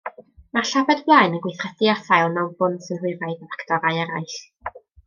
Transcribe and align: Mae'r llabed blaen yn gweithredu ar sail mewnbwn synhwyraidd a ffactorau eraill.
Mae'r 0.57 0.67
llabed 0.69 1.03
blaen 1.09 1.35
yn 1.39 1.43
gweithredu 1.43 1.91
ar 1.95 2.01
sail 2.09 2.35
mewnbwn 2.39 2.81
synhwyraidd 2.89 3.47
a 3.49 3.53
ffactorau 3.55 4.05
eraill. 4.07 4.41